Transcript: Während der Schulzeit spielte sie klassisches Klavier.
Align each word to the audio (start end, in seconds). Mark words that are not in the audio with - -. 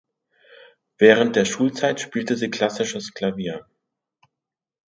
Während 0.97 1.35
der 1.35 1.45
Schulzeit 1.45 1.99
spielte 1.99 2.35
sie 2.35 2.49
klassisches 2.49 3.13
Klavier. 3.13 3.67